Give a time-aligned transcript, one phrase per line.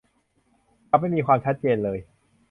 [0.89, 1.97] กับไม่มีความชัดเจนเลย